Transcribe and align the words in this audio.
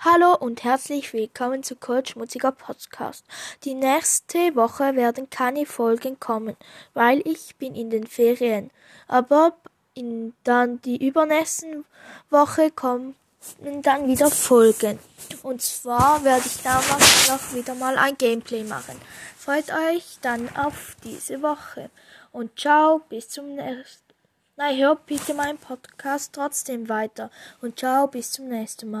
Hallo 0.00 0.36
und 0.36 0.62
herzlich 0.62 1.12
willkommen 1.12 1.64
zu 1.64 1.74
Coach 1.74 2.14
Mutziger 2.14 2.52
Podcast. 2.52 3.24
Die 3.64 3.74
nächste 3.74 4.54
Woche 4.54 4.94
werden 4.94 5.28
keine 5.28 5.66
Folgen 5.66 6.20
kommen, 6.20 6.56
weil 6.94 7.20
ich 7.26 7.56
bin 7.56 7.74
in 7.74 7.90
den 7.90 8.06
Ferien. 8.06 8.70
Aber 9.08 9.56
in 9.94 10.34
dann 10.44 10.80
die 10.82 11.04
übernächsten 11.04 11.84
Woche 12.30 12.70
kommen 12.70 13.16
dann 13.82 14.06
wieder 14.06 14.30
Folgen. 14.30 15.00
Und 15.42 15.62
zwar 15.62 16.22
werde 16.22 16.46
ich 16.46 16.62
damals 16.62 17.28
noch 17.28 17.52
wieder 17.52 17.74
mal 17.74 17.98
ein 17.98 18.16
Gameplay 18.16 18.62
machen. 18.62 19.00
Freut 19.36 19.72
euch 19.72 20.18
dann 20.22 20.48
auf 20.56 20.94
diese 21.02 21.42
Woche. 21.42 21.90
Und 22.30 22.56
ciao, 22.56 23.00
bis 23.08 23.30
zum 23.30 23.56
nächsten 23.56 24.08
Nein, 24.60 24.76
hört 24.76 25.06
bitte 25.06 25.34
meinen 25.34 25.56
Podcast 25.56 26.32
trotzdem 26.32 26.88
weiter. 26.88 27.30
Und 27.60 27.78
ciao, 27.78 28.08
bis 28.08 28.32
zum 28.32 28.48
nächsten 28.48 28.90
Mal. 28.90 28.96